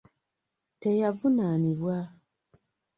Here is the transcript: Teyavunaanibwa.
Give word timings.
Teyavunaanibwa. 0.81 1.97